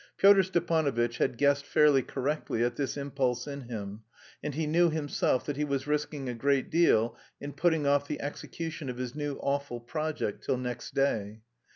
Pyotr 0.17 0.41
Stepanovitch 0.41 1.17
had 1.19 1.37
guessed 1.37 1.63
fairly 1.63 2.01
correctly 2.01 2.63
at 2.63 2.75
this 2.75 2.97
impulse 2.97 3.45
in 3.45 3.69
him, 3.69 4.01
and 4.41 4.55
he 4.55 4.65
knew 4.65 4.89
himself 4.89 5.45
that 5.45 5.57
he 5.57 5.63
was 5.63 5.85
risking 5.85 6.27
a 6.27 6.33
great 6.33 6.71
deal 6.71 7.15
in 7.39 7.53
putting 7.53 7.85
off 7.85 8.07
the 8.07 8.19
execution 8.19 8.89
of 8.89 8.97
his 8.97 9.13
new 9.13 9.35
awful 9.43 9.79
project 9.79 10.43
till 10.43 10.57
next 10.57 10.95
day. 10.95 11.41